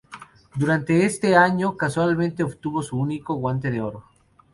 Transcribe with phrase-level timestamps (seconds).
[0.55, 4.03] Durante este año, casualmente, obtuvo su único Guante de Oro.